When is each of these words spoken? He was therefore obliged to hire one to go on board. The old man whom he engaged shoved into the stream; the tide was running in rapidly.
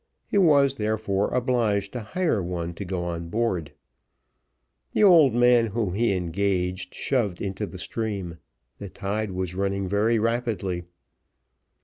He 0.25 0.39
was 0.39 0.73
therefore 0.81 1.29
obliged 1.31 1.93
to 1.93 1.99
hire 1.99 2.41
one 2.41 2.73
to 2.73 2.83
go 2.85 3.03
on 3.03 3.29
board. 3.29 3.71
The 4.93 5.03
old 5.03 5.35
man 5.35 5.67
whom 5.67 5.93
he 5.93 6.13
engaged 6.15 6.95
shoved 6.95 7.39
into 7.39 7.67
the 7.67 7.77
stream; 7.77 8.39
the 8.79 8.89
tide 8.89 9.29
was 9.29 9.53
running 9.53 9.83
in 9.83 10.19
rapidly. 10.19 10.85